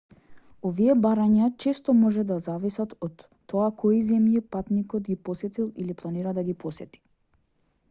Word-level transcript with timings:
овие 0.67 0.93
барања 1.01 1.49
често 1.65 1.95
може 1.97 2.23
да 2.31 2.37
зависат 2.45 2.95
од 3.09 3.27
тоа 3.53 3.69
кои 3.83 4.01
земји 4.09 4.43
патникот 4.57 5.07
ги 5.11 5.21
посетил 5.31 5.71
или 5.85 5.99
планира 6.03 6.37
да 6.41 6.49
ги 6.51 6.59
посети 6.67 7.05